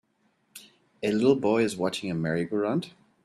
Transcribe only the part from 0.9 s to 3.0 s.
A little boy is watching a merrygoround.